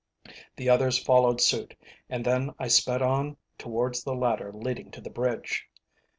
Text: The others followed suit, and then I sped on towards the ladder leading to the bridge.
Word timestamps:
The 0.55 0.67
others 0.67 0.97
followed 0.97 1.39
suit, 1.41 1.75
and 2.09 2.25
then 2.25 2.55
I 2.57 2.69
sped 2.69 3.03
on 3.03 3.37
towards 3.59 4.03
the 4.03 4.15
ladder 4.15 4.51
leading 4.51 4.89
to 4.93 5.01
the 5.01 5.11
bridge. 5.11 5.69